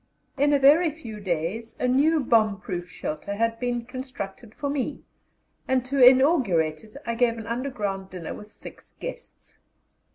In 0.35 0.51
a 0.51 0.57
very 0.57 0.89
few 0.89 1.19
days 1.19 1.75
a 1.79 1.87
new 1.87 2.21
bomb 2.21 2.59
proof 2.59 2.89
shelter 2.89 3.35
had 3.35 3.59
been 3.59 3.85
constructed 3.85 4.55
for 4.55 4.67
me, 4.67 5.03
and 5.67 5.85
to 5.85 6.03
inaugurate 6.03 6.83
it 6.83 6.97
I 7.05 7.13
gave 7.13 7.37
an 7.37 7.45
underground 7.45 8.09
dinner 8.09 8.33
with 8.33 8.49
six 8.49 8.95
guests. 8.99 9.59